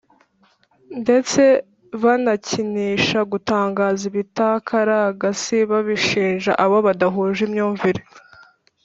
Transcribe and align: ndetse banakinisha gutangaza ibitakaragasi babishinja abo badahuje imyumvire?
ndetse 1.01 1.41
banakinisha 2.03 3.19
gutangaza 3.31 4.03
ibitakaragasi 4.11 5.57
babishinja 5.71 6.51
abo 6.63 6.77
badahuje 6.87 7.41
imyumvire? 7.47 8.01